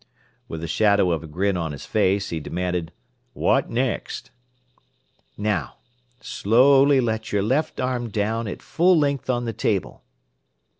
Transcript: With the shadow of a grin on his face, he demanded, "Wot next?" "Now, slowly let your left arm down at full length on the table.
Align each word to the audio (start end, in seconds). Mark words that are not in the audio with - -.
With 0.47 0.61
the 0.61 0.67
shadow 0.67 1.11
of 1.11 1.21
a 1.23 1.27
grin 1.27 1.55
on 1.55 1.73
his 1.73 1.85
face, 1.85 2.29
he 2.31 2.39
demanded, 2.39 2.91
"Wot 3.35 3.69
next?" 3.69 4.31
"Now, 5.37 5.75
slowly 6.19 6.99
let 6.99 7.31
your 7.31 7.43
left 7.43 7.79
arm 7.79 8.09
down 8.09 8.47
at 8.47 8.63
full 8.63 8.97
length 8.97 9.29
on 9.29 9.45
the 9.45 9.53
table. 9.53 10.01